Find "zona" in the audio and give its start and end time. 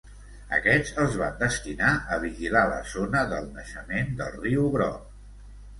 2.97-3.25